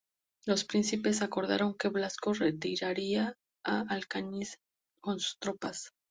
Los 0.47 0.65
príncipes 0.65 1.21
acordaron 1.21 1.75
que 1.77 1.89
Blasco 1.89 2.33
se 2.33 2.45
retiraría 2.45 3.35
a 3.63 3.81
Alcañiz 3.81 4.57
con 4.99 5.19
sus 5.19 5.37
tropas. 5.37 5.91